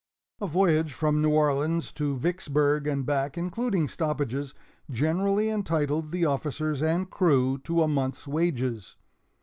A 0.41 0.47
voyage 0.47 0.93
from 0.93 1.21
New 1.21 1.29
Orleans 1.29 1.91
to 1.91 2.17
Vicksburg 2.17 2.87
and 2.87 3.05
back, 3.05 3.37
including 3.37 3.87
stoppages, 3.87 4.55
generally 4.89 5.47
entitled 5.51 6.11
the 6.11 6.25
officers 6.25 6.81
and 6.81 7.07
crew 7.07 7.59
to 7.65 7.83
a 7.83 7.87
month's 7.87 8.25
wages. 8.25 8.95